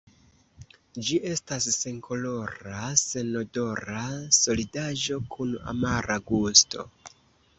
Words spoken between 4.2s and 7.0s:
solidaĵo kun amara gusto.